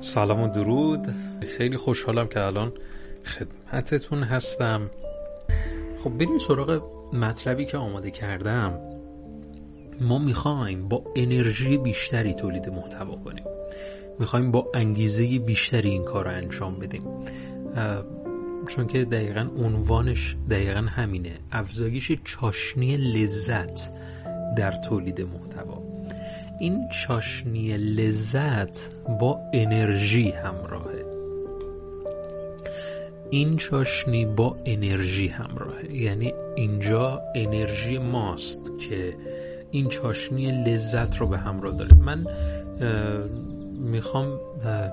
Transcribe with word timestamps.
سلام 0.00 0.42
و 0.42 0.48
درود. 0.48 1.06
خیلی 1.58 1.76
خوشحالم 1.76 2.28
که 2.28 2.40
الان 2.40 2.72
خدمتتون 3.24 4.22
هستم. 4.22 4.90
خب 6.04 6.10
بریم 6.10 6.38
سراغ 6.38 6.82
مطلبی 7.12 7.64
که 7.64 7.78
آماده 7.78 8.10
کردم. 8.10 8.80
ما 10.00 10.18
می‌خوایم 10.18 10.88
با 10.88 11.02
انرژی 11.16 11.76
بیشتری 11.76 12.34
تولید 12.34 12.68
محتوا 12.68 13.16
کنیم. 13.16 13.44
می‌خوایم 14.18 14.50
با 14.50 14.66
انگیزه 14.74 15.38
بیشتری 15.38 15.90
این 15.90 16.04
کار 16.04 16.24
رو 16.24 16.30
انجام 16.30 16.78
بدیم. 16.78 17.02
چون 18.68 18.86
که 18.86 19.04
دقیقا 19.04 19.48
عنوانش 19.58 20.36
دقیقا 20.50 20.80
همینه. 20.80 21.32
افزایش 21.52 22.12
چاشنی 22.24 22.96
لذت 22.96 23.92
در 24.56 24.70
تولید 24.70 25.20
محتوا. 25.20 25.85
این 26.58 26.88
چاشنی 26.88 27.76
لذت 27.76 28.90
با 29.20 29.40
انرژی 29.52 30.30
همراهه. 30.30 31.04
این 33.30 33.56
چاشنی 33.56 34.24
با 34.26 34.56
انرژی 34.64 35.28
همراهه. 35.28 35.94
یعنی 35.94 36.32
اینجا 36.56 37.22
انرژی 37.34 37.98
ماست 37.98 38.72
که 38.78 39.14
این 39.70 39.88
چاشنی 39.88 40.64
لذت 40.64 41.16
رو 41.16 41.26
به 41.26 41.38
همراه 41.38 41.76
داره. 41.76 41.94
من 41.94 42.26
می‌خوام 43.80 44.40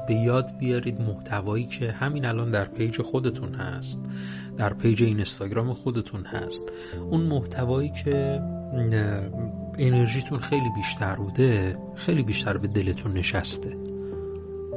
به 0.08 0.14
یاد 0.14 0.58
بیارید 0.60 1.02
محتوایی 1.02 1.66
که 1.66 1.92
همین 1.92 2.26
الان 2.26 2.52
در 2.52 2.66
page 2.66 3.02
خودتون 3.02 3.56
هست 3.56 4.00
در 4.58 4.74
page 4.74 5.04
اینستاگرام 5.04 5.74
خودتون 5.74 6.24
هست. 6.24 6.66
اون 7.10 7.22
محتوایی 7.22 7.92
که 8.04 8.42
انرژیتون 9.78 10.40
خیلی 10.40 10.70
بیشتر 10.76 11.16
بوده 11.16 11.78
خیلی 11.96 12.24
بیشتر 12.24 12.58
به 12.58 12.68
دلتون 12.68 13.14
نشسته. 13.14 13.78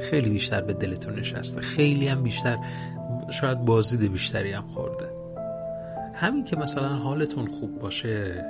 خیلی 0.01 0.29
بیشتر 0.29 0.61
به 0.61 0.73
دلتون 0.73 1.19
نشسته. 1.19 1.61
خیلی 1.61 2.07
هم 2.07 2.23
بیشتر 2.23 2.57
شاید 3.31 3.65
بازدید 3.65 4.11
بیشتری 4.11 4.51
هم 4.51 4.67
خورده. 4.67 5.09
همین 6.13 6.45
که 6.45 6.55
مثلا 6.55 6.95
حالتون 6.95 7.47
خوب 7.47 7.79
باشه 7.79 8.45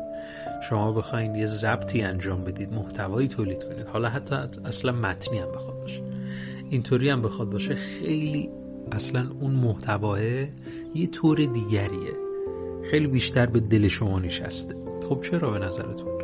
شما 0.69 0.91
بخواین 0.91 1.35
یه 1.35 1.45
ضبطی 1.45 2.01
انجام 2.01 2.43
بدید 2.43 2.73
محتوایی 2.73 3.27
تولید 3.27 3.63
کنید 3.63 3.87
حالا 3.87 4.09
حتی 4.09 4.35
اصلا 4.65 4.91
متنی 4.91 5.39
هم 5.39 5.51
بخواد 5.51 5.79
باشه. 5.79 6.01
اینطوری 6.69 7.09
هم 7.09 7.21
بخواد 7.21 7.49
باشه 7.49 7.75
خیلی 7.75 8.49
اصلا 8.91 9.29
اون 9.39 9.51
محتواه 9.51 10.21
یه 10.95 11.07
طور 11.11 11.37
دیگریه. 11.37 12.13
خیلی 12.91 13.07
بیشتر 13.07 13.45
به 13.45 13.59
دل 13.59 13.87
شما 13.87 14.19
نشسته. 14.19 14.75
خب 15.09 15.21
چرا 15.21 15.51
به 15.51 15.59
نظرتون؟ 15.59 16.16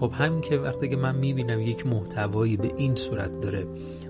خب 0.00 0.12
همین 0.14 0.40
که 0.40 0.56
وقتی 0.56 0.88
که 0.88 0.96
من 0.96 1.16
می‌بینم 1.16 1.60
یک 1.60 1.86
محتوایی 1.86 2.56
به 2.56 2.72
این 2.76 2.94
صورت 2.94 3.40
داره 3.40 3.66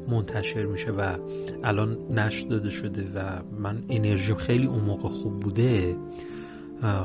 منتشر 0.08 0.66
میشه 0.66 0.90
و 0.90 1.16
الان 1.64 1.98
نشر 2.10 2.46
داده 2.46 2.70
شده 2.70 3.06
و 3.14 3.42
من 3.58 3.82
انرژیم 3.88 4.36
خیلی 4.36 4.66
اون 4.66 4.84
موقع 4.84 5.08
خوب 5.08 5.40
بوده 5.40 5.96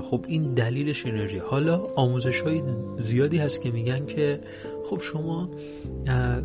خب 0.02 0.26
این 0.28 0.54
دلیلش 0.54 1.06
انرژی. 1.06 1.38
حالا 1.38 1.78
آموزش 1.96 2.42
های 2.42 2.62
زیادی 2.98 3.38
هست 3.38 3.62
که 3.62 3.72
میگن 3.72 4.06
که 4.06 4.40
خب 4.90 5.00
شما 5.00 5.50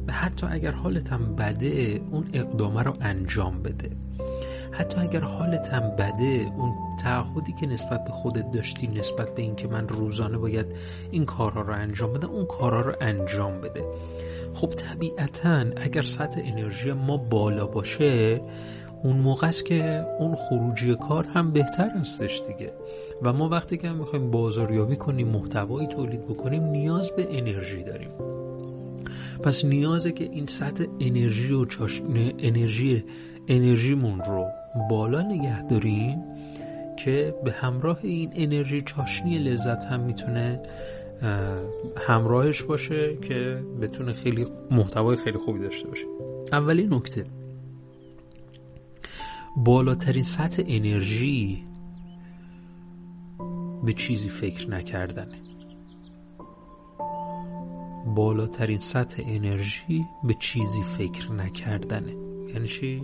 حتی 0.09 0.47
اگر 0.51 0.71
حالتم 0.71 1.35
بده 1.35 2.01
اون 2.11 2.25
اقدامه 2.33 2.83
رو 2.83 2.93
انجام 3.01 3.63
بده. 3.63 3.91
حتی 4.73 5.01
اگر 5.01 5.21
حالتم 5.21 5.81
بده 5.99 6.53
اون 6.57 6.75
تعهدی 7.03 7.53
که 7.61 7.67
نسبت 7.67 8.05
به 8.05 8.11
خودت 8.11 8.53
داشتی 8.53 8.87
نسبت 8.87 9.35
به 9.35 9.43
اینکه 9.43 9.69
من 9.69 9.89
روزانه 9.89 10.39
باید 10.39 10.67
این 11.11 11.25
کارها 11.25 11.61
رو 11.61 11.73
انجام 11.73 12.13
بدم 12.13 12.31
اون 12.31 12.47
کارها 12.47 12.81
رو 12.81 12.95
انجام 13.01 13.61
بده. 13.61 13.85
خب 14.55 14.71
طبیعتا 14.71 15.65
اگر 15.77 16.03
سطح 16.03 16.41
انرژی 16.45 16.93
ما 16.93 17.17
بالا 17.17 17.67
باشه 17.67 18.41
اون 19.03 19.17
موقع 19.17 19.49
است 19.49 19.65
که 19.65 20.07
اون 20.19 20.37
خروجی 20.37 20.95
کار 20.95 21.25
هم 21.25 21.53
بهتر 21.53 21.91
هستش 21.91 22.43
دیگه. 22.47 22.73
و 23.23 23.33
ما 23.33 23.49
وقتی 23.49 23.77
که 23.77 23.91
می‌خوایم 23.91 24.31
بازاریابی 24.31 24.97
کنیم 24.97 25.29
محتوایی 25.29 25.87
تولید 25.87 26.27
بکنیم 26.27 26.65
نیاز 26.65 27.11
به 27.11 27.39
انرژی 27.39 27.83
داریم. 27.83 28.11
پس 29.43 29.65
نیازه 29.65 30.13
که 30.13 30.25
این 30.25 30.47
سطح 30.47 30.85
انرژی 31.01 31.53
و 31.53 31.65
چاش... 31.65 32.03
انرژی 32.39 33.05
انرژیمون 33.51 34.21
رو 34.21 34.47
بالا 34.91 35.23
نگه 35.23 35.63
داریم 35.63 36.23
که 37.05 37.35
به 37.45 37.53
همراه 37.53 37.99
این 38.03 38.33
انرژی 38.35 38.83
چاشنی 38.83 39.39
لذت 39.39 39.85
هم 39.85 40.01
می‌تونه 40.01 40.63
همراهش 41.97 42.63
باشه 42.63 43.17
که 43.17 43.65
بتونه 43.81 44.13
خیلی 44.13 44.47
محتوای 44.71 45.17
خیلی 45.17 45.39
خوبی 45.39 45.59
داشته 45.59 45.89
باشه. 45.89 46.07
اولی 46.53 46.87
نکته. 46.87 47.27
بالاترین 49.57 50.23
سطح 50.23 50.63
انرژی 50.67 51.65
به 53.85 53.93
چیزی 53.93 54.29
فکر 54.29 54.71
نکردنه. 54.71 55.39
بالاترین 58.07 58.79
سطح 58.79 59.23
انرژی 59.27 60.05
به 60.25 60.35
چیزی 60.41 60.83
فکر 60.83 61.33
نکردنه. 61.33 62.13
یعنی 62.55 62.69
چی؟ 62.69 63.03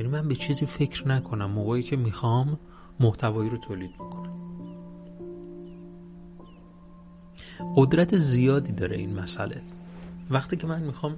یعنی 0.00 0.12
من 0.12 0.28
به 0.28 0.34
چیزی 0.34 0.66
فکر 0.66 1.08
نکنم. 1.08 1.50
موقعی 1.50 1.82
که 1.82 1.96
می‌خوام 1.96 2.58
محتوایی 3.00 3.50
رو 3.50 3.58
تولید 3.58 3.94
بکنم. 3.94 4.32
قدرت 7.76 8.18
زیادی 8.18 8.72
داره 8.72 8.96
این 8.96 9.20
مسئله. 9.20 9.62
وقتی 10.30 10.56
که 10.56 10.66
من 10.66 10.82
می‌خوام 10.82 11.16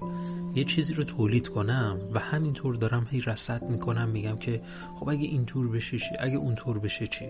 یه 0.54 0.64
چیزی 0.64 0.94
رو 0.94 1.04
تولید 1.04 1.48
کنم 1.48 1.98
و 2.14 2.18
همینطور 2.18 2.74
دارم 2.74 3.06
هی 3.10 3.20
رصد 3.20 3.62
می‌کنم 3.62 4.08
میگم 4.08 4.36
که 4.36 4.60
خب 5.00 5.08
اگه 5.08 5.26
اینطور 5.26 5.68
بشه 5.68 5.98
چی؟ 5.98 6.10
اگه 6.18 6.36
اونطور 6.36 6.78
بشه 6.78 7.06
چی؟ 7.06 7.28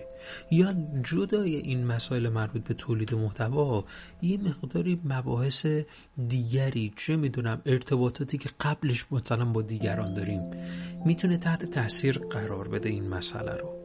یا 0.51 0.73
جدای 1.03 1.55
این 1.55 1.85
مسائل 1.85 2.29
مربوط 2.29 2.63
به 2.63 2.73
تولید 2.73 3.13
محتوا 3.13 3.83
یه 4.21 4.37
مقداری 4.37 5.01
مباحث 5.05 5.65
دیگری 6.27 6.93
چه 6.97 7.15
می‌دونم 7.15 7.61
ارتباطاتی 7.65 8.37
که 8.37 8.49
قبلش 8.61 9.05
مثلا 9.11 9.45
با 9.45 9.61
دیگران 9.61 10.13
داریم 10.13 10.41
می‌تونه 11.05 11.37
تحت 11.37 11.65
تاثیر 11.65 12.17
قرار 12.17 12.67
بده 12.67 12.89
این 12.89 13.07
مسئله 13.07 13.51
رو. 13.51 13.83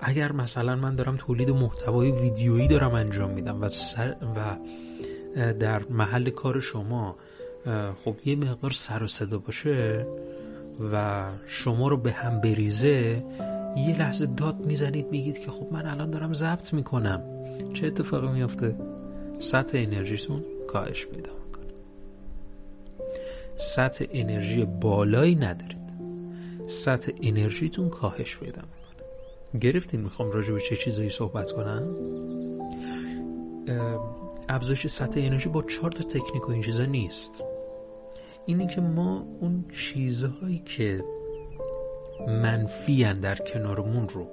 اگر 0.00 0.32
مثلا 0.32 0.76
من 0.76 0.94
دارم 0.94 1.16
تولید 1.16 1.50
محتوای 1.50 2.10
ویدیویی 2.12 2.68
دارم 2.68 2.94
انجام 2.94 3.30
میدم 3.30 3.62
و, 3.62 3.68
سر 3.68 4.16
و 4.36 4.56
در 5.52 5.84
محل 5.84 6.30
کار 6.30 6.60
شما 6.60 7.16
خب 8.04 8.16
یه 8.24 8.36
مقدار 8.36 8.70
سر 8.70 9.02
و 9.02 9.06
صدا 9.06 9.38
باشه 9.38 10.06
و 10.92 11.24
شما 11.46 11.88
رو 11.88 11.96
به 11.96 12.12
هم 12.12 12.40
بریزه 12.40 13.24
یه 13.76 13.98
لحظه 13.98 14.26
داد 14.26 14.66
می‌زنید 14.66 15.06
میگید 15.10 15.38
که 15.38 15.50
خب 15.50 15.72
من 15.72 15.86
الان 15.86 16.10
دارم 16.10 16.32
ضبط 16.32 16.72
می‌کنم. 16.72 17.22
چه 17.74 17.86
اتفاقی 17.86 18.28
میافته؟ 18.28 18.74
سطح 19.38 19.78
انرژیتون 19.78 20.44
کاهش 20.68 21.06
پیدا 21.06 21.30
می‌کنه. 21.46 21.72
سطح 23.56 24.04
انرژی 24.10 24.64
بالایی 24.64 25.34
ندارید. 25.34 25.82
سطح 26.66 27.12
انرژیتون 27.22 27.88
کاهش 27.88 28.36
پیدا 28.36 28.62
می‌کنه. 28.62 29.60
گرفتین 29.60 30.00
می‌خوام 30.00 30.30
راجع 30.30 30.52
به 30.52 30.60
چه 30.60 30.76
چیزایی 30.76 31.10
صحبت 31.10 31.52
کنم؟ 31.52 31.96
افزایش 34.48 34.86
سطح 34.86 35.20
انرژی 35.20 35.48
با 35.48 35.62
چهار 35.62 35.90
تا 35.90 36.04
تکنیک 36.04 36.48
و 36.48 36.52
این 36.52 36.62
چیزا 36.62 36.84
نیست. 36.84 37.44
اینه 38.46 38.66
که 38.66 38.80
ما 38.80 39.26
اون 39.40 39.64
چیزهایی 39.76 40.62
که 40.64 41.04
منفی 42.28 43.04
در 43.04 43.34
کنارمون 43.34 44.08
رو 44.08 44.26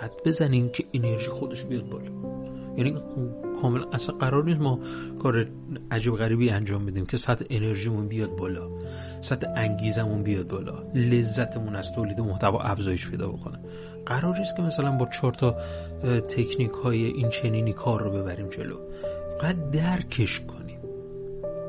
خط 0.00 0.12
بزنیم 0.24 0.68
که 0.68 0.84
انرژی 0.92 1.28
خودش 1.28 1.64
بیاد 1.64 1.88
بالا. 1.88 2.10
یعنی 2.76 2.96
کامل 3.62 3.84
اصلا 3.92 4.16
قرار 4.16 4.44
نیست 4.44 4.60
ما 4.60 4.80
کار 5.22 5.46
عجیب 5.90 6.16
غریبی 6.16 6.50
انجام 6.50 6.86
بدیم 6.86 7.06
که 7.06 7.16
سطح 7.16 7.44
انرژیمون 7.50 8.08
بیاد 8.08 8.36
بالا 8.36 8.70
سطح 9.20 9.46
انگیزمون 9.56 10.22
بیاد 10.22 10.48
بالا 10.48 10.82
لذتمون 10.94 11.76
از 11.76 11.92
تولید 11.92 12.20
محتوا 12.20 12.60
افزایش 12.60 13.10
پیدا 13.10 13.28
بکنه. 13.28 13.58
قرار 14.06 14.38
نیست 14.38 14.56
که 14.56 14.62
مثلا 14.62 14.92
با 14.92 15.06
چهار 15.06 15.34
تا 15.34 15.56
تکنیک 16.28 16.70
های 16.70 17.04
این 17.04 17.28
چنینی 17.28 17.72
کار 17.72 18.02
رو 18.02 18.10
ببریم 18.10 18.48
جلو. 18.48 18.76
قد 19.40 19.70
درکش 19.70 20.40
کنیم 20.40 20.65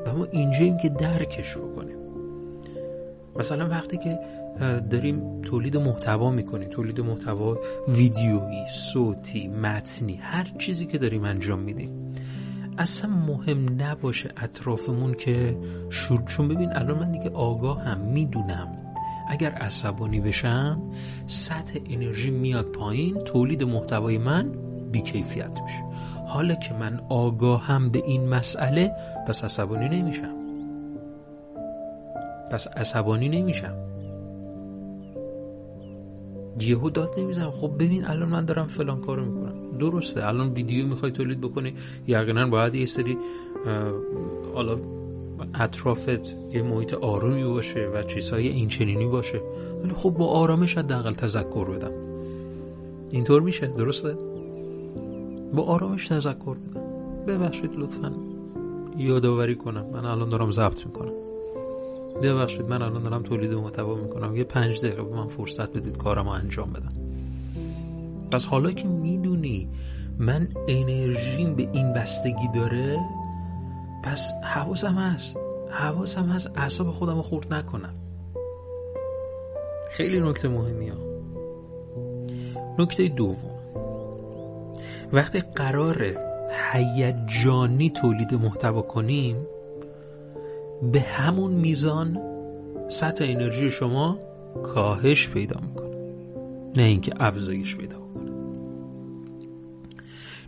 و 0.08 0.18
ما 0.18 0.24
اینجاییم 0.24 0.76
که 0.76 0.88
درکش 0.88 1.56
بکنیم. 1.56 1.96
مثلا 3.36 3.68
وقتی 3.68 3.96
که 3.96 4.18
داریم 4.90 5.42
تولید 5.42 5.76
محتوا 5.76 6.30
می‌کنیم 6.30 6.68
تولید 6.68 7.00
محتوا 7.00 7.58
ویدیویی 7.88 8.66
صوتی 8.92 9.48
متنی 9.48 10.14
هر 10.14 10.52
چیزی 10.58 10.86
که 10.86 10.98
داریم 10.98 11.24
انجام 11.24 11.58
میدیم. 11.58 12.14
اصلا 12.78 13.10
مهم 13.10 13.82
نباشه 13.82 14.30
اطرافمون 14.36 15.14
که 15.14 15.56
شور 15.90 16.22
چون 16.22 16.48
ببین 16.48 16.72
الان 16.72 16.98
من 16.98 17.12
دیگه 17.12 17.30
آگاه 17.30 17.82
هم 17.82 17.98
می‌دونم. 18.00 18.68
اگر 19.30 19.50
عصبانی 19.50 20.20
بشم 20.20 20.82
سطح 21.26 21.78
انرژی 21.90 22.30
میاد 22.30 22.66
پایین 22.66 23.18
تولید 23.18 23.62
محتوای 23.62 24.18
من 24.18 24.52
بیکیفیت 24.92 25.60
میشه. 25.64 25.87
حالا 26.28 26.54
که 26.54 26.74
من 26.74 27.00
آگاهم 27.08 27.90
به 27.90 28.02
این 28.06 28.28
مسئله 28.28 28.92
پس 29.28 29.44
عصبانی 29.44 29.88
نمیشم. 29.88 30.34
پس 32.52 32.68
عصبانی 32.68 33.28
نمیشم. 33.28 33.74
یهو 36.60 36.90
داد 36.90 37.10
نمی‌زنم. 37.18 37.50
خب 37.50 37.70
ببین 37.74 38.04
الان 38.04 38.28
من 38.28 38.44
دارم 38.44 38.66
فلان 38.66 39.00
کارو 39.00 39.24
می‌کنم. 39.24 39.78
درسته 39.78 40.26
الان 40.26 40.52
ویدیو 40.52 40.86
می‌خوای 40.86 41.12
تولید 41.12 41.40
بکنی. 41.40 41.74
یقینا 42.06 42.48
باید 42.48 42.74
یه 42.74 42.86
سری 42.86 43.18
حالا 44.54 44.78
اطرافت 45.54 46.36
یه 46.52 46.62
محیط 46.62 46.94
آرومی 46.94 47.44
باشه 47.44 47.88
و 47.94 48.02
چیزهای 48.02 48.48
این 48.48 48.68
چنینی 48.68 49.06
باشه. 49.06 49.40
ولی 49.84 49.94
خب 49.94 50.10
با 50.10 50.26
آرامش 50.26 50.78
حداقل 50.78 51.12
تذکر 51.12 51.64
بدم. 51.64 51.92
اینطور 53.10 53.42
میشه 53.42 53.66
درسته؟ 53.66 54.14
با 55.54 55.62
آرامش 55.62 56.08
تذکر 56.08 56.54
بدم 56.54 56.82
ببخشید 57.26 57.70
لطفا. 57.76 58.12
یادآوری 58.96 59.54
کنم. 59.54 59.86
من 59.86 60.04
الان 60.04 60.28
دارم 60.28 60.50
ضبط 60.50 60.86
می‌کنم. 60.86 61.12
ببخشید 62.22 62.68
من 62.68 62.82
الان 62.82 63.02
دارم 63.02 63.22
تولید 63.22 63.52
محتوا 63.52 63.94
می‌کنم. 63.94 64.36
یه 64.36 64.44
پنج 64.44 64.78
دقیقه 64.78 65.02
به 65.02 65.16
من 65.16 65.26
فرصت 65.26 65.72
بدید 65.72 65.96
کارمو 65.96 66.30
انجام 66.30 66.72
بدم. 66.72 66.92
پس 68.30 68.46
حالا 68.46 68.72
که 68.72 68.88
می‌دونی 68.88 69.68
من 70.18 70.48
انرژیم 70.68 71.54
به 71.54 71.68
این 71.72 71.92
بستگی 71.92 72.48
داره 72.54 72.98
پس 74.04 74.32
حواسم 74.42 74.94
هست. 74.94 75.36
حواسم 75.70 76.26
هست 76.26 76.50
اعصاب 76.56 76.90
خودم 76.90 77.16
رو 77.16 77.22
خورد 77.22 77.54
نکنم. 77.54 77.94
خیلی 79.90 80.20
نکته 80.20 80.48
مهمی 80.48 80.88
ها 80.88 80.96
نکته 82.78 83.08
دوم. 83.08 83.57
وقتی 85.12 85.40
قرار 85.40 86.16
هیجانی 86.72 87.90
تولید 87.90 88.34
محتوا 88.34 88.82
کنیم 88.82 89.36
به 90.92 91.00
همون 91.00 91.52
میزان 91.52 92.18
سطح 92.88 93.24
انرژی 93.28 93.70
شما 93.70 94.18
کاهش 94.62 95.28
پیدا 95.28 95.60
می‌کنه. 95.60 95.96
نه 96.76 96.82
اینکه 96.82 97.12
افزایش 97.20 97.76
پیدا 97.76 97.98
کنه 97.98 98.30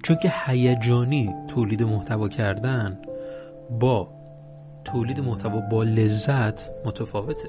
چون 0.02 0.16
که 0.22 0.32
هیجانی 0.46 1.34
تولید 1.48 1.82
محتوا 1.82 2.28
کردن 2.28 2.98
با 3.80 4.08
تولید 4.84 5.20
محتوا 5.20 5.60
با 5.60 5.84
لذت 5.84 6.86
متفاوته. 6.86 7.48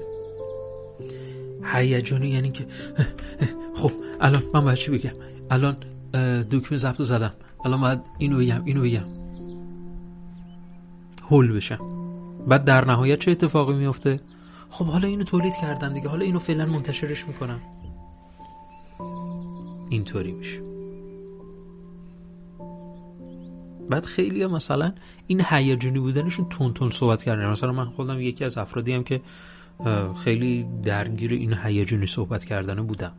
هیجانی 1.64 2.28
یعنی 2.28 2.50
که 2.50 2.64
خب 3.74 3.92
الان 4.20 4.42
من 4.54 4.64
باید 4.64 4.78
چی 4.78 4.90
بگم؟ 4.90 5.12
الان 5.50 5.76
دکمه 6.50 6.78
ضبط 6.78 6.98
رو 6.98 7.04
زدم. 7.04 7.32
الان 7.64 7.80
باید 7.80 8.00
اینو 8.18 8.38
بگم 8.38 8.64
اینو 8.64 8.82
بگم. 8.82 9.04
هول 11.30 11.52
بشم 11.52 11.78
بعد 12.48 12.64
در 12.64 12.84
نهایت 12.84 13.18
چه 13.18 13.30
اتفاقی 13.30 13.74
میفته 13.74 14.20
خب 14.70 14.84
حالا 14.84 15.08
اینو 15.08 15.24
تولید 15.24 15.54
کردم 15.54 15.94
دیگه. 15.94 16.08
حالا 16.08 16.24
اینو 16.24 16.38
فعلا 16.38 16.66
منتشرش 16.66 17.26
می‌کنم 17.28 17.60
اینطوری 19.88 20.32
میشه. 20.32 20.60
بعد 23.90 24.04
خیلی 24.04 24.46
مثلا 24.46 24.92
این 25.26 25.42
هیجانی 25.48 25.98
بودنشون 25.98 26.48
تون 26.48 26.74
تون 26.74 26.90
صحبت 26.90 27.22
کردن. 27.22 27.50
مثلا 27.50 27.72
من 27.72 27.84
خودم 27.84 28.20
یکی 28.20 28.44
از 28.44 28.58
افرادی 28.58 28.92
هم 28.92 29.04
که 29.04 29.20
خیلی 30.24 30.66
درگیر 30.82 31.32
این 31.32 31.54
هیجانی 31.54 32.06
صحبت 32.06 32.44
کردن 32.44 32.82
بودم. 32.86 33.12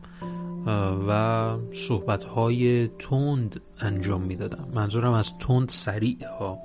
و 1.08 1.56
صحبت 1.72 2.24
های 2.24 2.88
تند 2.98 3.60
انجام 3.80 4.22
می‌دادم. 4.22 4.68
منظورم 4.74 5.12
از 5.12 5.38
تند 5.38 5.68
سریع 5.68 6.26
ها 6.38 6.58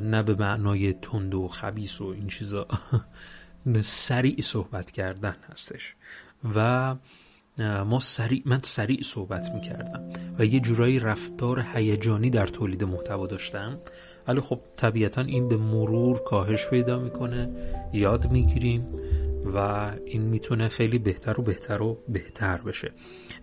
نه 0.00 0.22
به 0.22 0.34
معنای 0.34 0.92
تند 0.92 1.34
و 1.34 1.48
خبیس 1.48 2.00
و 2.00 2.04
این 2.04 2.26
چیزا. 2.26 2.66
سریع 3.80 4.40
صحبت 4.40 4.90
کردن 4.90 5.36
هستش. 5.52 5.94
و 6.54 6.94
ما 7.84 8.00
سریع 8.00 8.42
من 8.44 8.60
سریع 8.62 9.02
صحبت 9.02 9.50
می‌کردم. 9.54 10.02
و 10.38 10.44
یه 10.44 10.60
جورایی 10.60 10.98
رفتار 10.98 11.66
هیجانی 11.74 12.30
در 12.30 12.46
تولید 12.46 12.84
محتوا 12.84 13.26
داشتم. 13.26 13.78
ولی 14.28 14.40
خب 14.40 14.60
طبیعتا 14.76 15.20
این 15.20 15.48
به 15.48 15.56
مرور 15.56 16.18
کاهش 16.18 16.66
پیدا 16.66 16.98
می‌کنه. 16.98 17.48
یاد 17.92 18.30
می‌گیریم. 18.30 18.86
و 19.54 19.90
این 20.04 20.22
می‌تونه 20.22 20.68
خیلی 20.68 20.98
بهتر 20.98 21.40
و 21.40 21.42
بهتر 21.42 21.82
و 21.82 21.98
بهتر 22.08 22.56
بشه. 22.56 22.92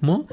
ما 0.02 0.26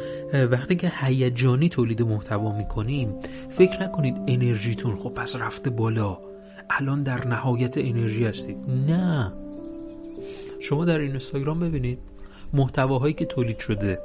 وقتی 0.51 0.77
که 0.77 0.93
هیجانی 1.01 1.69
تولید 1.69 2.03
محتوا 2.03 2.57
می‌کنیم 2.57 3.15
فکر 3.51 3.83
نکنید 3.83 4.17
انرژیتون 4.27 4.97
خب 4.97 5.11
پس 5.11 5.37
رفته 5.37 5.71
بالا. 5.71 6.19
الان 6.71 7.03
در 7.03 7.27
نهایت 7.27 7.79
انرژی 7.79 8.25
هستید. 8.25 8.57
نه. 8.89 9.33
شما 10.61 10.85
در 10.85 10.99
این 10.99 11.11
اینستاگرام 11.11 11.61
ببینید 11.61 11.99
محتواهایی 12.53 13.15
که 13.15 13.25
تولید 13.25 13.59
شده. 13.59 13.99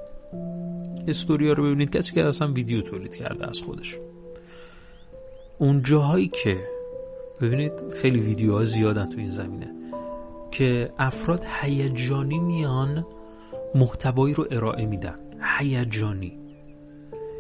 استوریا 1.08 1.54
رو 1.54 1.64
ببینید. 1.64 1.90
کسی 1.90 2.14
که 2.14 2.26
اصلا 2.26 2.52
ویدیو 2.52 2.82
تولید 2.82 3.16
کرده 3.16 3.48
از 3.50 3.60
خودش. 3.60 3.98
اون 5.58 5.84
جاهایی 5.84 6.28
که 6.28 6.58
ببینید 7.42 7.72
خیلی 8.02 8.20
ویدیوها 8.20 8.64
زیادن 8.64 9.06
تو 9.10 9.18
این 9.18 9.32
زمینه. 9.32 9.79
که 10.51 10.90
افراد 11.00 11.46
هیجانی 11.62 12.40
میان 12.40 13.06
محتوایی 13.75 14.34
رو 14.34 14.46
ارائه 14.51 14.86
میدن. 14.86 15.19
هیجانی. 15.60 16.40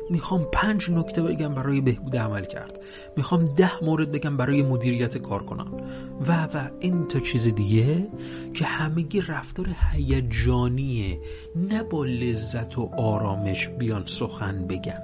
می‌خوام 0.09 0.47
پنج 0.51 0.91
نکته 0.91 1.21
بگم 1.21 1.53
برای 1.53 1.81
بهبود 1.81 2.15
عمل 2.15 2.45
کرد. 2.45 2.79
می‌خوام 3.17 3.45
ده 3.45 3.83
مورد 3.83 4.11
بگم 4.11 4.37
برای 4.37 4.63
مدیریت 4.63 5.17
کارکنان 5.17 5.81
و 6.27 6.43
و 6.43 6.69
این 6.79 7.07
تا 7.07 7.19
چیز 7.19 7.55
دیگه 7.55 8.07
که 8.53 8.65
همگی 8.65 9.21
رفتار 9.21 9.65
هیجانیه. 9.91 11.19
نه 11.55 11.83
با 11.83 12.05
لذت 12.05 12.77
و 12.77 12.89
آرامش 12.97 13.67
بیان 13.67 14.05
سخن 14.05 14.67
بگن. 14.67 15.01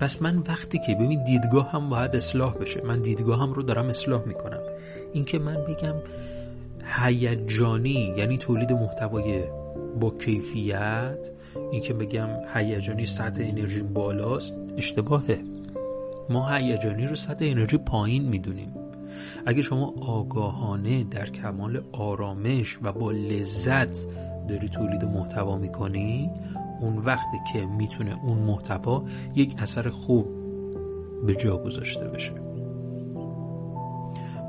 پس 0.00 0.22
من 0.22 0.38
وقتی 0.38 0.78
که 0.78 0.94
ببین 0.94 1.24
دیدگاه 1.24 1.70
هم 1.70 1.90
باید 1.90 2.16
اصلاح 2.16 2.54
بشه. 2.54 2.82
من 2.82 3.02
دیدگاه 3.02 3.42
هم 3.42 3.52
رو 3.52 3.62
دارم 3.62 3.86
اصلاح 3.86 4.22
می‌کنم. 4.26 4.60
اینکه 5.12 5.38
من 5.38 5.56
بگم 5.56 5.94
هیجانی 6.84 8.14
یعنی 8.16 8.38
تولید 8.38 8.72
محتوای 8.72 9.44
با 10.00 10.10
کیفیت 10.10 11.30
اینکه 11.72 11.94
بگم 11.94 12.28
هیجانی 12.54 13.06
سطح 13.06 13.42
انرژی 13.44 13.82
بالاست 13.82 14.54
اشتباهه. 14.76 15.38
ما 16.30 16.48
هیجانی 16.48 17.06
رو 17.06 17.16
سطح 17.16 17.44
انرژی 17.44 17.76
پایین 17.76 18.28
می‌دونیم. 18.28 18.74
اگه 19.46 19.62
شما 19.62 19.94
آگاهانه 20.00 21.04
در 21.04 21.26
کمال 21.26 21.82
آرامش 21.92 22.78
و 22.82 22.92
با 22.92 23.12
لذت 23.12 24.06
داری 24.48 24.68
تولید 24.68 25.04
محتوا 25.04 25.58
می‌کنی 25.58 26.30
اون 26.80 26.98
وقتی 26.98 27.36
که 27.52 27.66
می‌تونه 27.66 28.24
اون 28.24 28.38
محتوا 28.38 29.04
یک 29.34 29.54
اثر 29.58 29.90
خوب 29.90 30.26
به 31.26 31.34
جا 31.34 31.56
گذاشته 31.56 32.08
بشه. 32.08 32.41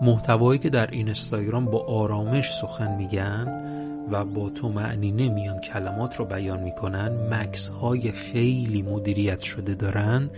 محتوایی 0.03 0.59
که 0.59 0.69
در 0.69 0.91
این 0.91 1.05
اینستاگرام 1.05 1.65
با 1.65 1.85
آرامش 1.85 2.53
سخن 2.53 2.95
میگن 2.95 3.63
و 4.11 4.25
با 4.25 4.49
تو 4.49 4.69
معنی 4.69 5.11
نمیان 5.11 5.59
کلمات 5.59 6.15
رو 6.15 6.25
بیان 6.25 6.63
می‌کنن 6.63 7.33
مکس 7.33 7.67
های 7.67 8.11
خیلی 8.11 8.81
مدیریت 8.81 9.41
شده 9.41 9.75
دارن 9.75 10.29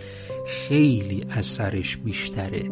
خیلی 0.46 1.26
اثرش 1.30 1.96
بیشتره. 1.96 2.70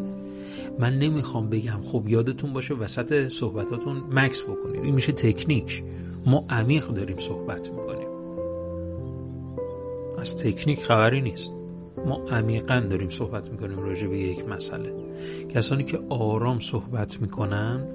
من 0.78 0.98
نمی‌خوام 0.98 1.50
بگم 1.50 1.80
خب 1.86 2.08
یادتون 2.08 2.52
باشه 2.52 2.74
وسط 2.74 3.28
صحبتاتون 3.28 4.02
مکس 4.10 4.42
بکنید 4.42 4.84
این 4.84 4.94
میشه 4.94 5.12
تکنیک. 5.12 5.82
ما 6.26 6.44
عمیق 6.50 6.86
داریم 6.86 7.18
صحبت 7.18 7.70
می‌کنیم. 7.70 8.08
از 10.18 10.36
تکنیک 10.36 10.82
خبری 10.84 11.20
نیست. 11.20 11.63
ما 12.06 12.16
عمیقا 12.30 12.80
داریم 12.90 13.08
صحبت 13.08 13.50
می‌کنیم 13.50 13.78
راجع 13.78 14.06
به 14.06 14.18
یک 14.18 14.48
مسئله. 14.48 14.92
کسانی 15.54 15.84
که 15.84 16.00
آرام 16.08 16.60
صحبت 16.60 17.20
می‌کنن 17.20 17.86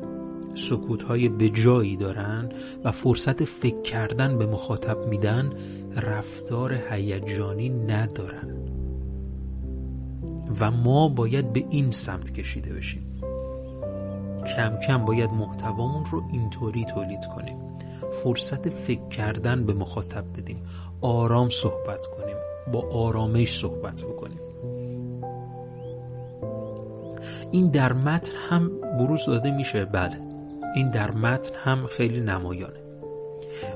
سکوت 0.55 1.03
های 1.03 1.29
به 1.29 1.49
جایی 1.49 1.97
دارن 1.97 2.49
و 2.83 2.91
فرصت 2.91 3.43
فکر 3.43 3.81
کردن 3.81 4.37
به 4.37 4.45
مخاطب 4.45 5.07
میدن 5.07 5.49
رفتار 5.95 6.73
هیجانی 6.89 7.69
ندارن. 7.69 8.55
و 10.59 10.71
ما 10.71 11.07
باید 11.07 11.53
به 11.53 11.65
این 11.69 11.91
سمت 11.91 12.33
کشیده 12.33 12.73
بشیم. 12.73 13.21
کم 14.55 14.77
کم 14.87 15.05
باید 15.05 15.29
محتوامون 15.29 16.05
رو 16.11 16.23
اینطوری 16.31 16.85
تولید 16.85 17.25
کنیم. 17.35 17.57
فرصت 18.23 18.69
فکر 18.69 19.07
کردن 19.07 19.65
به 19.65 19.73
مخاطب 19.73 20.25
بدیم. 20.37 20.61
آرام 21.01 21.49
صحبت 21.49 22.05
کنیم. 22.05 22.38
با 22.71 22.89
آرامش 22.91 23.59
صحبت 23.59 24.03
بکنیم. 24.03 24.39
این 27.51 27.71
در 27.71 27.93
متن 27.93 28.31
هم 28.49 28.71
بروز 28.81 29.25
داده 29.25 29.51
میشه. 29.51 29.85
بله 29.85 30.21
این 30.75 30.89
در 30.89 31.11
متن 31.11 31.55
هم 31.55 31.87
خیلی 31.87 32.19
نمایانه. 32.19 32.79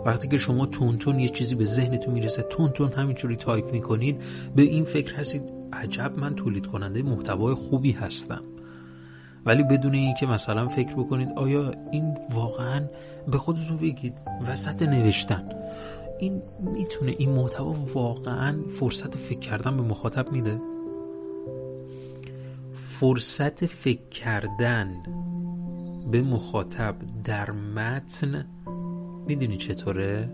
وقتی 0.05 0.27
که 0.27 0.37
شما 0.37 0.65
تون 0.65 0.97
تون 0.97 1.19
یه 1.19 1.29
چیزی 1.29 1.55
به 1.55 1.65
ذهنتون 1.65 2.13
می‌رسه 2.13 2.41
تون 2.41 2.69
تون 2.69 2.91
همینجوری 2.91 3.35
تایپ 3.35 3.71
می‌کنید 3.71 4.21
به 4.55 4.61
این 4.61 4.83
فکر 4.83 5.15
هستید 5.15 5.43
عجب 5.73 6.11
من 6.17 6.35
تولید 6.35 6.67
کننده 6.67 7.01
محتوای 7.03 7.55
خوبی 7.55 7.91
هستم. 7.91 8.43
ولی 9.45 9.63
بدون 9.63 9.93
اینکه 9.93 10.25
مثلا 10.25 10.67
فکر 10.67 10.93
بکنید 10.93 11.29
آیا 11.35 11.71
این 11.91 12.17
واقعا 12.33 12.81
به 13.27 13.37
خودتون 13.37 13.77
بگید 13.77 14.13
وسط 14.47 14.81
نوشتن؟ 14.81 15.49
این 16.23 16.41
می‌تونه 16.59 17.15
این 17.17 17.29
محتوا 17.29 17.75
واقعا 17.93 18.61
فرصت 18.79 19.15
فکر 19.17 19.39
کردن 19.39 19.77
به 19.77 19.83
مخاطب 19.83 20.31
میده؟ 20.31 20.61
فرصت 22.75 23.65
فکر 23.65 24.09
کردن 24.09 25.03
به 26.11 26.21
مخاطب 26.21 26.95
در 27.23 27.51
متن 27.51 28.45
می‌دونی 29.27 29.57
چطوره؟ 29.57 30.29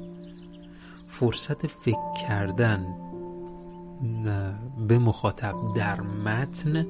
فرصت 1.08 1.68
فکر 1.68 2.14
کردن 2.28 2.86
به 4.88 5.00
مخاطب 5.00 5.56
در 5.76 6.02
متن 6.02 6.86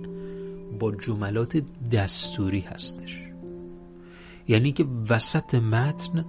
با 0.79 0.91
جملات 0.91 1.63
دستوری 1.91 2.59
هستش. 2.59 3.25
یعنی 4.47 4.71
که 4.71 4.85
وسط 5.09 5.55
متن 5.55 6.25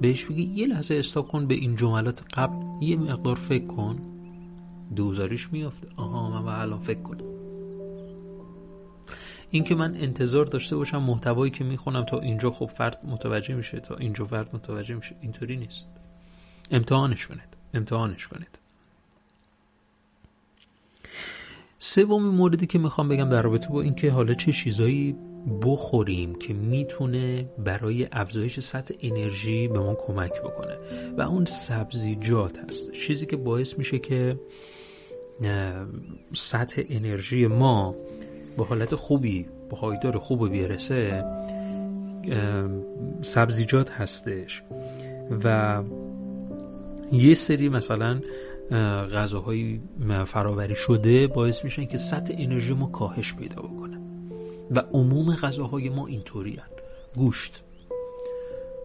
بهش 0.00 0.24
بگی 0.24 0.42
یه 0.42 0.66
لحظه 0.66 0.94
استاپ 0.94 1.28
کن 1.28 1.46
به 1.46 1.54
این 1.54 1.76
جملات 1.76 2.22
قبل. 2.34 2.82
یه 2.82 2.96
مقدار 2.96 3.36
فکر 3.36 3.66
کن. 3.66 3.98
دوزاریش 4.96 5.52
میافته. 5.52 5.88
آها 5.96 6.30
من 6.30 6.44
با 6.44 6.52
الان 6.52 6.78
فکر 6.78 7.02
کنم. 7.02 7.24
این 9.50 9.64
که 9.64 9.74
من 9.74 9.94
انتظار 9.94 10.44
داشته 10.44 10.76
باشم 10.76 11.02
محتوایی 11.02 11.50
که 11.50 11.64
می‌خونم 11.64 12.04
تا 12.04 12.20
اینجا 12.20 12.50
خب 12.50 12.66
فرد 12.66 12.98
متوجه 13.04 13.54
میشه 13.54 13.80
تا 13.80 13.96
اینجا 13.96 14.24
فرد 14.24 14.56
متوجه 14.56 14.94
میشه. 14.94 15.16
اینطوری 15.20 15.56
نیست. 15.56 15.88
امتحانش 16.70 17.26
کنید. 17.26 17.56
امتحانش 17.74 18.28
کنید. 18.28 18.58
سومین 21.78 22.34
موردی 22.34 22.66
که 22.66 22.78
می‌خوام 22.78 23.08
بگم 23.08 23.28
در 23.28 23.42
رابطه 23.42 23.68
با 23.68 23.82
اینکه 23.82 24.10
حالا 24.10 24.34
چه 24.34 24.52
چیزایی 24.52 25.16
بخوریم 25.62 26.34
که 26.34 26.54
می‌تونه 26.54 27.48
برای 27.58 28.08
افزایش 28.12 28.60
سطح 28.60 28.94
انرژی 29.02 29.68
به 29.68 29.80
ما 29.80 29.94
کمک 29.94 30.42
بکنه. 30.42 30.76
و 31.18 31.22
اون 31.22 31.44
سبزیجات 31.44 32.58
هست. 32.58 32.92
چیزی 32.92 33.26
که 33.26 33.36
باعث 33.36 33.78
میشه 33.78 33.98
که 33.98 34.40
سطح 36.34 36.82
انرژی 36.88 37.46
ما 37.46 37.94
به 38.56 38.64
حالت 38.64 38.94
خوبی 38.94 39.42
به 39.42 39.76
پایدار 39.76 40.18
خوب 40.18 40.48
بیرسه 40.48 41.24
سبزیجات 43.22 43.90
هستش. 43.90 44.62
و 45.44 45.82
یه 47.12 47.34
سری 47.34 47.68
مثلا 47.68 48.20
غذاهای 49.12 49.80
فراوری 50.26 50.74
شده 50.74 51.26
باعث 51.26 51.64
میشن 51.64 51.84
که 51.84 51.96
سطح 51.96 52.34
انرژی 52.38 52.74
ما 52.74 52.86
کاهش 52.86 53.34
پیدا 53.34 53.62
بکنه. 53.62 53.85
و 54.70 54.78
عموم 54.92 55.34
غذاهای 55.34 55.88
ما 55.88 56.06
اینطوری 56.06 56.58
گوشت. 57.16 57.62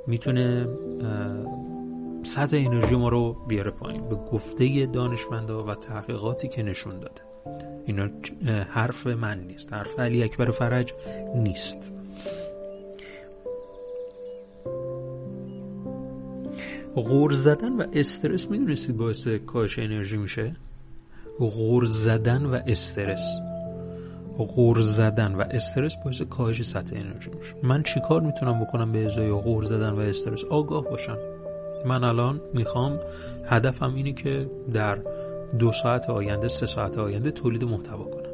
می‌تونه 0.07 0.67
سطح 2.23 2.57
انرژی 2.57 2.95
ما 2.95 3.09
رو 3.09 3.35
بیاره 3.47 3.71
پایین. 3.71 4.09
به 4.09 4.15
گفته 4.15 4.85
دانشمندا 4.85 5.65
و 5.65 5.75
تحقیقاتی 5.75 6.47
که 6.47 6.63
نشون 6.63 6.99
داده. 6.99 7.21
اینا 7.85 8.09
حرف 8.69 9.07
من 9.07 9.39
نیست. 9.39 9.73
حرف 9.73 9.99
علی 9.99 10.23
اکبر 10.23 10.51
فرج 10.51 10.93
نیست. 11.35 11.93
غور 16.95 17.31
زدن 17.31 17.71
و 17.71 17.85
استرس 17.93 18.49
می‌دونستید 18.49 18.97
باعث 18.97 19.27
کاهش 19.27 19.79
انرژی 19.79 20.17
میشه؟ 20.17 20.55
غور 21.39 21.85
زدن 21.85 22.45
و 22.45 22.59
استرس. 22.67 23.50
غور 24.43 24.81
زدن 24.81 25.35
و 25.35 25.43
استرس 25.51 25.95
باعث 26.03 26.21
کاهش 26.21 26.61
سطح 26.61 26.95
انرژی 26.95 27.29
میشه. 27.29 27.55
من 27.63 27.83
چیکار 27.83 28.21
می‌تونم 28.21 28.59
بکنم 28.59 28.91
به 28.91 29.05
ازای 29.05 29.31
غور 29.31 29.65
زدن 29.65 29.89
و 29.89 29.99
استرس؟ 29.99 30.43
آگاه 30.43 30.83
باشم 30.83 31.17
من 31.85 32.03
الان 32.03 32.41
می‌خوام 32.53 32.99
هدفم 33.45 33.95
اینه 33.95 34.13
که 34.13 34.49
در 34.73 34.97
دو 35.59 35.71
ساعت 35.71 36.09
آینده 36.09 36.47
سه 36.47 36.65
ساعت 36.65 36.97
آینده 36.97 37.31
تولید 37.31 37.63
محتوا 37.63 38.03
کنم. 38.03 38.31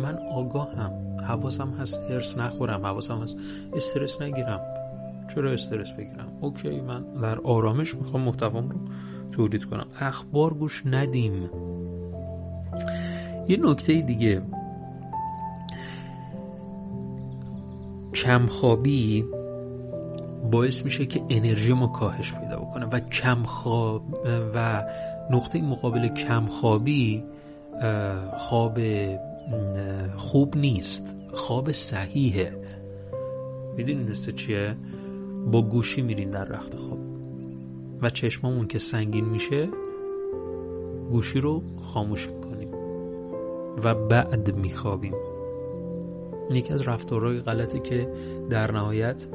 من 0.00 0.18
آگاه 0.32 0.74
هم 0.74 0.92
حواسم 1.28 1.70
هست 1.70 2.00
هرس 2.10 2.38
نخورم 2.38 2.86
حواسم 2.86 3.22
هست 3.22 3.36
استرس 3.72 4.22
نگیرم. 4.22 4.60
چرا 5.34 5.50
استرس 5.50 5.92
بگیرم؟ 5.92 6.28
اوکی 6.40 6.80
من 6.80 7.02
در 7.22 7.38
آرامش 7.38 7.94
می‌خوام 7.94 8.22
محتوام 8.22 8.68
رو 8.68 8.76
تولید 9.32 9.64
کنم. 9.64 9.86
اخبار 10.00 10.54
گوش 10.54 10.82
ندیم. 10.86 11.50
یه 13.48 13.56
نکته 13.60 13.92
دیگه. 13.92 14.42
کمخوابی 18.24 19.24
باعث 20.50 20.84
میشه 20.84 21.06
که 21.06 21.22
انرژی 21.28 21.72
ما 21.72 21.86
کاهش 21.86 22.32
پیدا 22.32 22.56
بکنه 22.56 22.86
و 22.86 23.00
کمخواب 23.00 24.02
و 24.54 24.84
نقطه 25.30 25.62
مقابل 25.62 26.08
کمخوابی 26.08 27.24
خواب 28.36 28.78
خوب 30.16 30.56
نیست 30.56 31.16
خواب 31.32 31.72
صحیحه. 31.72 32.52
می‌دونی 33.76 34.04
نسته 34.04 34.32
چیه؟ 34.32 34.76
با 35.52 35.62
گوشی 35.62 36.02
میرین 36.02 36.30
در 36.30 36.44
رخت 36.44 36.74
خواب. 36.76 36.98
و 38.02 38.10
چشمامون 38.10 38.66
که 38.66 38.78
سنگین 38.78 39.24
میشه 39.24 39.68
گوشی 41.10 41.40
رو 41.40 41.62
خاموش 41.92 42.28
می‌کنیم. 42.28 42.68
و 43.84 43.94
بعد 43.94 44.56
میخوابیم. 44.56 45.14
یکی 46.54 46.72
از 46.72 46.82
رفتارهای 46.82 47.40
غلطی 47.40 47.80
که 47.80 48.08
در 48.50 48.72
نهایت 48.72 49.26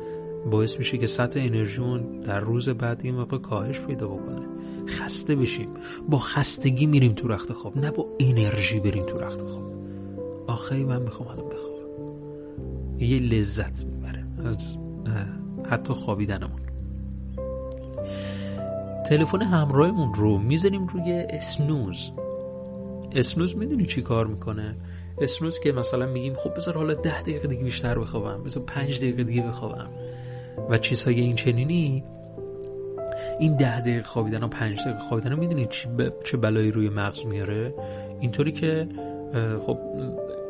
باعث 0.51 0.77
میشه 0.77 0.98
که 0.98 1.08
سطح 1.08 1.39
انرژیمون 1.39 2.20
در 2.20 2.39
روز 2.39 2.70
بعد 2.70 3.01
این 3.03 3.15
موقع 3.15 3.38
کاهش 3.38 3.82
پیدا 3.82 4.08
بکنه. 4.08 4.46
خسته 4.88 5.36
بشیم. 5.36 5.70
با 6.10 6.17
خستگی 6.17 6.86
میریم 6.86 7.13
تو 7.13 7.27
رخت 7.27 7.53
خواب. 7.53 7.77
نه 7.77 7.91
با 7.91 8.05
انرژی 8.20 8.79
بریم 8.79 9.05
تو 9.05 9.20
رخت 9.20 9.41
خواب. 9.41 9.74
آخه 10.48 10.75
من 10.75 11.01
می‌خوام 11.01 11.29
الان 11.29 11.50
بخوابم. 11.50 11.74
یه 13.00 13.20
لذت 13.20 13.86
می‌بره 13.86 14.25
از 14.46 14.77
حتی 15.70 15.93
خوابیدنمون. 15.93 16.60
تلفن 19.10 19.41
همراهمون 19.41 20.13
رو 20.13 20.38
می‌ذاریم 20.38 20.88
روی 20.88 21.25
اسنوز. 21.29 22.12
اسنوز 23.12 23.58
می‌دونی 23.58 23.86
چی 23.86 24.01
کار 24.01 24.27
می‌کنه؟ 24.27 24.75
اسنوز 25.22 25.60
که 25.60 25.72
مثلا 25.72 26.05
میگیم 26.05 26.34
خب 26.34 26.55
بذار 26.58 26.77
حالا 26.77 26.93
ده 26.93 27.22
دقیقه 27.22 27.48
دیگه 27.48 27.63
بیشتر 27.63 28.00
بخوابم 28.00 28.43
بذار 28.43 28.63
پنج 28.63 28.98
دقیقه 28.98 29.24
دیگه 29.24 29.41
بخوابم. 29.41 29.89
و 30.70 30.77
چیزهای 30.77 31.20
این 31.20 31.36
چنینی 31.36 32.03
این 33.39 33.55
ده 33.55 33.79
دقیقه 33.79 34.01
خوابیدن 34.01 34.43
و 34.43 34.48
پنج 34.48 34.82
دقیقه 34.82 35.00
خوابیدن 35.00 35.36
می‌دونی 35.39 35.67
چه 36.24 36.38
بلایی 36.38 36.72
روی 36.72 36.89
مغز 36.89 37.25
میاره؟ 37.25 37.74
اینطوری 38.20 38.51
که 38.51 38.88
خب 39.65 39.79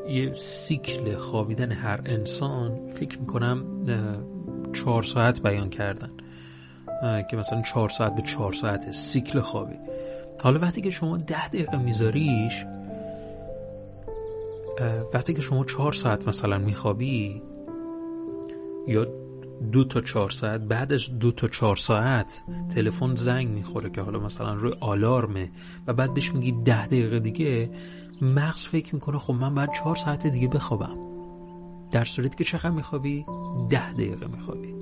یه 0.10 0.34
سیکل 0.34 1.16
خوابیدن 1.16 1.72
هر 1.72 2.02
انسان 2.06 2.90
فکر 2.94 3.20
می‌کنم 3.20 3.66
چهار 4.74 5.04
ساعت 5.04 5.42
بیان 5.42 5.70
کردن. 5.70 6.12
که 7.30 7.38
مثلا 7.38 7.62
چهار 7.62 7.90
ساعت 7.90 8.16
به 8.16 8.22
چهار 8.22 8.54
ساعت 8.54 8.92
سیکل 8.92 9.40
خوابی. 9.40 9.76
حالا 10.42 10.60
وقتی 10.60 10.82
که 10.82 10.90
شما 10.90 11.18
ده 11.18 11.48
دقیقه 11.48 11.78
میذاریش 11.78 12.66
وقتی 15.14 15.34
که 15.34 15.42
شما 15.42 15.66
چهار 15.66 15.94
ساعت 15.94 16.28
مثلا 16.28 16.58
میخوابی 16.58 17.42
یا 18.88 19.08
دو 19.72 19.84
تا 19.84 20.02
چهار 20.02 20.30
ساعت 20.30 20.62
بعد 20.62 20.94
از 20.94 21.20
دو 21.20 21.32
تا 21.32 21.48
چهار 21.48 21.76
ساعت 21.76 22.44
تلفن 22.76 23.16
زنگ 23.16 23.48
می‌خوره 23.48 23.90
که 23.90 24.02
حالا 24.02 24.20
مثلا 24.20 24.54
روی 24.54 24.74
آلارمه 24.80 25.52
و 25.88 25.94
بعد 25.94 26.14
بهش 26.14 26.34
میگی 26.34 26.52
ده 26.52 26.86
دقیقه 26.86 27.20
دیگه 27.20 27.70
مغز 28.22 28.66
فکر 28.66 28.96
می‌کنه 28.96 29.18
خب 29.18 29.34
من 29.34 29.56
باید 29.56 29.72
چهار 29.72 29.96
ساعت 29.96 30.28
دیگه 30.28 30.48
بخوابم. 30.48 30.98
در 31.92 32.04
صورتی 32.04 32.36
که 32.36 32.44
چقدر 32.44 32.70
میخوابی؟ 32.70 33.26
ده 33.70 33.94
دقیقه 33.94 34.28
میخوابی. 34.28 34.74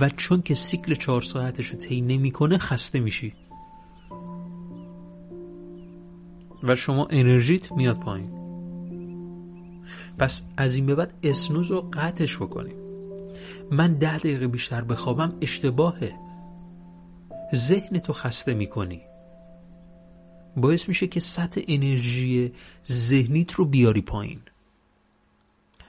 و 0.00 0.08
چون 0.08 0.42
که 0.42 0.54
سیکل 0.54 0.94
چهار 0.94 1.22
ساعتش 1.22 1.66
رو 1.66 1.78
طی 1.78 2.00
نمی‌کنه 2.00 2.58
خسته 2.58 3.00
میشی. 3.00 3.34
و 6.62 6.74
شما 6.74 7.06
انرژیت 7.10 7.72
میاد 7.72 8.00
پایین. 8.00 8.30
پس 10.18 10.42
از 10.56 10.74
این 10.74 10.86
به 10.86 10.94
بعد 10.94 11.14
اسنوز 11.22 11.70
رو 11.70 11.90
قطعش 11.92 12.36
بکنیم. 12.36 12.76
من 13.70 13.94
ده 13.94 14.18
دقیقه 14.18 14.46
بیشتر 14.46 14.80
بخوابم 14.80 15.32
اشتباهه. 15.40 16.12
ذهن 17.54 17.98
تو 17.98 18.12
خسته 18.12 18.54
می‌کنی. 18.54 19.00
باعث 20.56 20.88
میشه 20.88 21.06
که 21.06 21.20
سطح 21.20 21.60
انرژی 21.68 22.52
ذهنیت 22.88 23.52
رو 23.52 23.64
بیاری 23.64 24.00
پایین. 24.00 24.40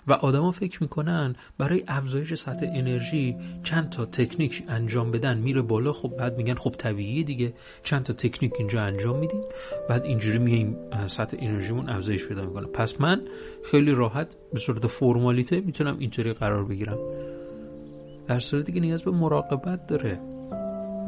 و 0.07 0.13
آدما 0.13 0.51
فکر 0.51 0.83
می‌کنن 0.83 1.35
برای 1.57 1.83
افزایش 1.87 2.33
سطح 2.33 2.65
انرژی 2.69 3.35
چند 3.63 3.89
تا 3.89 4.05
تکنیک 4.05 4.63
انجام 4.67 5.11
بدن 5.11 5.37
میره 5.37 5.61
بالا 5.61 5.93
خب 5.93 6.13
بعد 6.17 6.37
میگن 6.37 6.55
خب 6.55 6.71
طبیعیه 6.71 7.23
دیگه. 7.23 7.53
چند 7.83 8.03
تا 8.03 8.13
تکنیک 8.13 8.53
اینجا 8.57 8.81
انجام 8.81 9.19
میدیم 9.19 9.41
بعد 9.89 10.03
اینجوری 10.03 10.39
میایم 10.39 10.77
سطح 11.07 11.37
انرژیمون 11.39 11.89
افزایش 11.89 12.27
پیدا 12.27 12.45
می‌کنه. 12.45 12.67
پس 12.67 13.01
من 13.01 13.21
خیلی 13.71 13.91
راحت 13.91 14.37
به 14.53 14.59
صورت 14.59 14.87
فرمالیته 14.87 15.61
می‌تونم 15.61 15.99
اینطوری 15.99 16.33
قرار 16.33 16.65
بگیرم. 16.65 16.97
در 18.27 18.39
صورتی 18.39 18.71
که 18.71 18.79
نیاز 18.79 19.03
به 19.03 19.11
مراقبت 19.11 19.87
داره. 19.87 20.19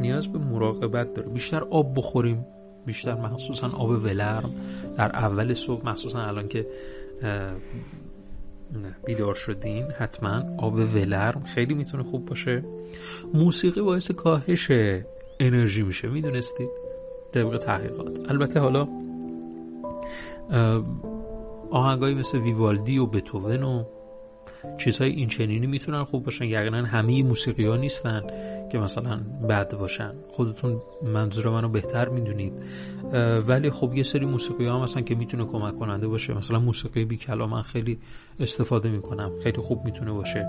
نیاز 0.01 0.27
به 0.27 0.39
مراقبت 0.39 1.13
داره. 1.13 1.29
بیشتر 1.29 1.63
آب 1.63 1.98
بخوریم. 1.98 2.46
بیشتر 2.86 3.13
مخصوصا 3.13 3.68
آب 3.68 3.89
ولرم. 3.89 4.51
در 4.98 5.15
اول 5.15 5.53
صبح 5.53 5.86
مخصوصا 5.86 6.20
الان 6.20 6.48
که 6.48 6.68
بیدار 9.05 9.35
شدین 9.35 9.83
حتما 9.83 10.43
آب 10.57 10.73
ولرم 10.73 11.43
خیلی 11.43 11.73
می‌تونه 11.73 12.03
خوب 12.03 12.25
باشه. 12.25 12.63
موسیقی 13.33 13.81
باعث 13.81 14.11
کاهش 14.11 14.71
انرژی 15.39 15.83
میشه 15.83 16.07
می‌دونستید؟ 16.07 16.69
طبق 17.33 17.57
تحقیقات. 17.57 18.29
البته 18.29 18.59
حالا 18.59 18.88
آهنگایی 21.71 22.15
مثل 22.15 22.38
ویوالدی 22.38 22.97
و 22.97 23.05
بتوون 23.05 23.63
و 23.63 23.83
چیزهای 24.77 25.11
این 25.11 25.27
چنینی 25.27 25.67
می‌تونن 25.67 26.03
خوب 26.03 26.23
باشن 26.23 26.45
یقینا 26.45 26.77
همه 26.77 27.23
موسیقی 27.23 27.65
ها 27.65 27.77
نیستن. 27.77 28.21
که 28.69 28.79
مثلا 28.79 29.19
بد 29.49 29.75
باشن. 29.77 30.11
خودتون 30.31 30.81
منظور 31.03 31.49
منو 31.49 31.69
بهتر 31.69 32.09
می‌دونید. 32.09 32.53
ولی 33.47 33.69
خب 33.71 33.93
یه 33.93 34.03
سری 34.03 34.25
موسیقی 34.25 34.65
ها 34.65 34.83
مثلا 34.83 35.01
که 35.01 35.15
می‌تونه 35.15 35.45
کمک 35.45 35.79
کننده 35.79 36.07
باشه 36.07 36.33
مثلا 36.33 36.59
موسیقی 36.59 37.05
بی 37.05 37.17
کلام 37.17 37.49
من 37.49 37.61
خیلی 37.61 37.99
استفاده 38.39 38.89
می‌کنم. 38.89 39.31
خیلی 39.43 39.61
خوب 39.61 39.85
می‌تونه 39.85 40.11
باشه. 40.11 40.47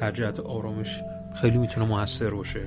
در 0.00 0.10
جهت 0.10 0.40
آرامش 0.40 1.00
خیلی 1.34 1.58
می‌تونه 1.58 1.86
موثر 1.86 2.30
باشه. 2.30 2.64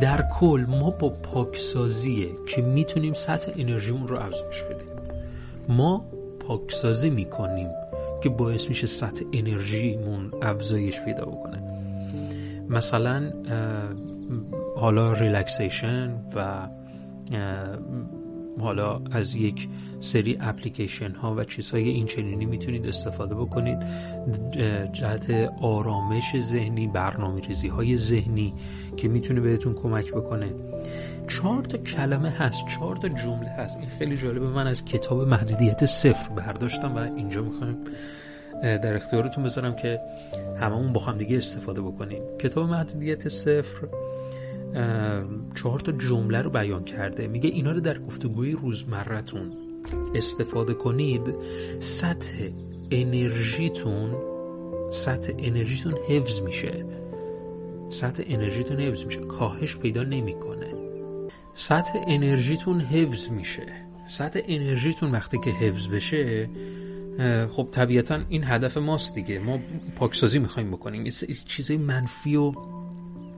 در 0.00 0.24
کل 0.40 0.64
ما 0.68 0.90
با 0.90 1.08
پاکسازیه 1.08 2.28
که 2.46 2.62
می‌تونیم 2.62 3.14
سطح 3.14 3.52
انرژیمون 3.56 4.08
رو 4.08 4.18
افزایش 4.18 4.62
بدیم. 4.62 4.88
ما 5.68 6.04
پاکسازی 6.40 7.10
می‌کنیم 7.10 7.68
که 8.22 8.28
باعث 8.28 8.68
میشه 8.68 8.86
سطح 8.86 9.24
انرژیمون 9.32 10.32
افزایش 10.42 11.00
پیدا 11.00 11.24
بکنه. 11.24 11.67
مثلا 12.68 13.32
حالا 14.76 15.12
relaxation 15.12 16.14
و 16.34 16.68
حالا 18.60 19.00
از 19.10 19.34
یک 19.34 19.68
سری 20.00 20.38
اپلیکیشن 20.40 21.10
ها 21.10 21.34
و 21.34 21.44
چیزهای 21.44 21.88
این 21.88 22.06
چنینی 22.06 22.46
می‌تونید 22.46 22.86
استفاده 22.86 23.34
بکنید. 23.34 23.78
جهت 24.92 25.30
آرامش 25.62 26.40
ذهنی 26.40 26.86
برنامه 26.86 27.40
ریزی 27.40 27.68
های 27.68 27.96
ذهنی 27.96 28.54
که 28.96 29.08
می‌تونه 29.08 29.40
بهتون 29.40 29.74
کمک 29.74 30.12
بکنه. 30.12 30.54
چهار 31.28 31.64
تا 31.64 31.78
کلمه 31.78 32.30
هست 32.30 32.66
چهار 32.66 32.96
تا 32.96 33.08
جمله 33.08 33.48
هست. 33.48 33.78
این 33.78 33.88
خیلی 33.88 34.16
جالبه. 34.16 34.48
من 34.48 34.66
از 34.66 34.84
کتاب 34.84 35.28
محدودیت 35.28 35.86
صفر 35.86 36.28
برداشتم 36.34 36.96
و 36.96 36.98
اینجا 36.98 37.42
می‌خوایم 37.42 37.76
در 38.62 38.94
اختیارتون 38.94 39.44
بذارم 39.44 39.76
که 39.76 40.00
هممون 40.60 40.92
با 40.92 41.00
هم 41.00 41.18
دیگه 41.18 41.36
استفاده 41.36 41.80
بکنیم. 41.82 42.22
کتاب 42.38 42.70
محدودیت 42.70 43.28
صفر. 43.28 43.88
چهار 45.54 45.80
تا 45.80 45.92
جمله 45.92 46.42
رو 46.42 46.50
بیان 46.50 46.84
کرده. 46.84 47.26
میگه 47.26 47.50
اینا 47.50 47.72
رو 47.72 47.80
در 47.80 47.98
گفتگوی 47.98 48.52
روزمرتون 48.52 49.52
استفاده 50.14 50.74
کنید. 50.74 51.34
سطح 51.78 52.34
انرژیتون 52.90 54.16
سطح 54.90 55.32
انرژیتون 55.38 55.94
حفظ 56.08 56.40
میشه. 56.40 56.84
سطح 57.88 58.22
انرژیتون 58.26 58.80
حفظ 58.80 59.04
میشه. 59.04 59.20
کاهش 59.20 59.76
پیدا 59.76 60.02
نمی‌کنه. 60.02 60.74
سطح 61.54 61.98
انرژیتون 62.08 62.80
حفظ 62.80 63.30
میشه. 63.30 63.66
سطح 64.08 64.40
انرژیتون 64.48 65.10
وقتی 65.10 65.38
که 65.38 65.50
حفظ 65.50 65.88
بشه 65.88 66.48
خب 67.50 67.68
طبیعتا 67.72 68.20
این 68.28 68.44
هدف 68.44 68.76
ماست 68.76 69.14
دیگه. 69.14 69.38
ما 69.38 69.58
پاکسازی 69.96 70.38
می‌خوایم 70.38 70.70
بکنیم. 70.70 71.06
یه 71.06 71.12
چیزای 71.46 71.76
منفی 71.76 72.36
و 72.36 72.52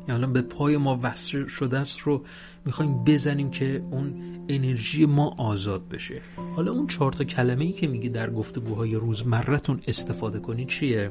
حالا 0.08 0.26
به 0.26 0.42
پای 0.42 0.76
ما 0.76 0.98
وصل 1.02 1.46
شده 1.46 1.78
است 1.78 1.98
رو 1.98 2.24
می‌خوایم 2.64 3.04
بزنیم 3.04 3.50
که 3.50 3.84
اون 3.90 4.36
انرژی 4.48 5.06
ما 5.06 5.34
آزاد 5.38 5.88
بشه. 5.88 6.22
حالا 6.56 6.72
اون 6.72 6.86
چهار 6.86 7.12
تا 7.12 7.24
کلمه 7.24 7.64
ای 7.64 7.72
که 7.72 7.86
میگه 7.86 8.08
در 8.08 8.30
گفتگوهای 8.30 8.94
روزمرتون 8.94 9.80
استفاده 9.86 10.38
کنید 10.38 10.68
چیه؟ 10.68 11.10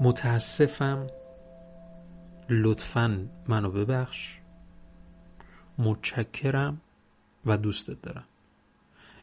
متاسفم. 0.00 1.06
لطفا 2.48 3.26
منو 3.48 3.70
ببخش. 3.70 4.38
متشکرم 5.78 6.80
و 7.46 7.56
دوستت 7.56 8.02
دارم. 8.02 8.24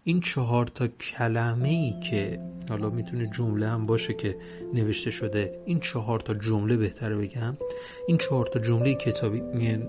این 0.06 0.20
چهار 0.20 0.68
تا 0.68 0.88
کلمه 0.88 1.70
ای 1.70 1.94
که 2.10 2.40
حالا 2.70 2.90
می‌تونه 2.90 3.28
جمله 3.28 3.68
هم 3.68 3.86
باشه 3.86 4.14
که 4.14 4.36
نوشته 4.74 5.12
شده 5.12 5.60
این 5.66 5.80
چهار 5.80 6.20
تا 6.20 6.34
جمله 6.34 6.78
بهتره 6.78 7.16
بگم. 7.16 7.58
این 8.08 8.18
چهار 8.18 8.46
تا 8.46 8.60
جمله 8.60 8.96
کتابی 8.96 9.42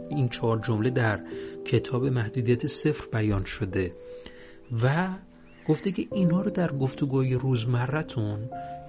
این 0.09 0.29
چهار 0.29 0.59
جمله 0.59 0.91
در 0.91 1.21
کتاب 1.65 2.07
محدودیت 2.07 2.67
صفر 2.67 3.07
بیان 3.13 3.45
شده 3.45 3.93
و 4.83 5.09
گفته 5.69 5.93
که 5.93 6.07
اینا 6.13 6.41
رو 6.41 6.51
در 6.51 6.73
گفتگوهای 6.73 7.35
روزمرتون 7.35 8.39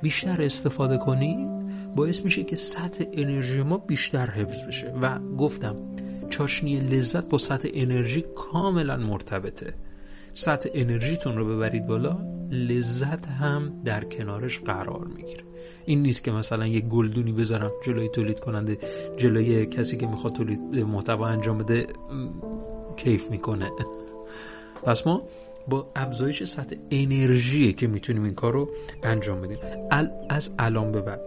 بیشتر 0.02 0.42
استفاده 0.42 0.98
کنید. 0.98 1.50
باعث 1.96 2.22
میشه 2.22 2.44
که 2.44 2.56
سطح 2.56 3.06
انرژی 3.14 3.62
ما 3.62 3.78
بیشتر 3.78 4.30
حفظ 4.30 4.64
بشه. 4.68 4.94
و 5.02 5.20
گفتم 5.20 5.76
چاشنی 6.30 6.80
لذت 6.80 7.30
با 7.30 7.38
سطح 7.38 7.70
انرژی 7.74 8.26
کاملا 8.36 8.98
مرتبطه. 8.98 9.74
سطح 10.38 10.70
انرژیتون 10.74 11.38
رو 11.38 11.46
ببرید 11.46 11.88
بالا 11.88 12.18
لذت 12.52 13.28
هم 13.28 13.82
در 13.86 14.04
کنارش 14.04 14.60
قرار 14.60 15.08
می‌گیره. 15.16 15.44
این 15.86 16.02
نیست 16.02 16.24
که 16.24 16.32
مثلا 16.32 16.68
یه 16.68 16.80
گلدونی 16.80 17.32
بذارم 17.32 17.72
جلوی 17.86 18.10
تولید 18.10 18.40
کننده 18.40 18.78
جلوی 19.18 19.66
کسی 19.66 19.98
که 19.98 20.08
می‌خواد 20.08 20.34
تولید 20.34 20.60
محتوا 20.76 21.28
انجام 21.28 21.58
بده 21.58 21.88
کیف 22.98 23.30
می‌کنه. 23.32 23.72
پس 24.86 25.08
ما 25.08 25.22
با 25.68 25.88
افزایش 25.96 26.44
سطح 26.44 26.76
انرژی 26.92 27.74
که 27.74 27.88
می‌تونیم 27.88 28.24
این 28.24 28.34
کار 28.34 28.54
رو 28.54 28.70
انجام 29.04 29.42
بدیم. 29.42 29.58
از 30.30 30.50
الان 30.60 30.92
به 30.92 31.02
بعد 31.02 31.22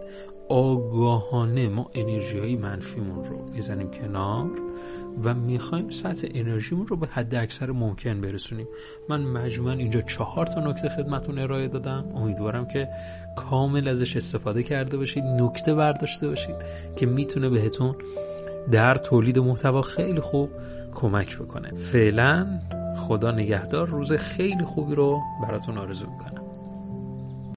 آگاهانه 0.49 1.69
ما 1.69 1.91
انرژی 1.93 2.39
های 2.39 2.55
منفیمون 2.55 3.25
رو 3.25 3.49
می‌زنیم 3.53 3.91
کنار. 3.91 4.49
و 5.23 5.33
می‌خوایم 5.33 5.89
سطح 5.89 6.27
انرژیمون 6.33 6.87
رو 6.87 6.95
به 6.95 7.07
حد 7.07 7.35
اکثر 7.35 7.71
ممکن 7.71 8.21
برسونیم. 8.21 8.67
من 9.09 9.21
مجموعا 9.21 9.73
اینجا 9.73 10.01
چهار 10.01 10.45
تا 10.45 10.59
نکته 10.61 10.89
خدمتون 10.89 11.39
ارائه 11.39 11.67
دادم. 11.67 12.05
امیدوارم 12.15 12.67
که 12.67 12.87
کامل 13.35 13.87
ازش 13.87 14.17
استفاده 14.17 14.63
کرده 14.63 14.97
باشید 14.97 15.23
نکته 15.23 15.73
برداشته 15.73 16.27
باشید 16.27 16.55
که 16.95 17.05
می‌تونه 17.05 17.49
بهتون 17.49 17.95
در 18.71 18.95
تولید 18.95 19.39
محتوا 19.39 19.81
خیلی 19.81 20.19
خوب 20.19 20.49
کمک 20.95 21.37
بکنه. 21.37 21.69
فعلا 21.75 22.59
خدا 22.97 23.31
نگهدار 23.31 23.87
روز 23.87 24.13
خیلی 24.13 24.63
خوبی 24.63 24.95
رو 24.95 25.19
براتون 25.43 25.77
آرزو 25.77 26.05
می‌کنم. 26.09 26.38